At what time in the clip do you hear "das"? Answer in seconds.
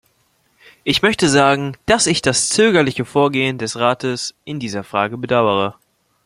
2.23-2.49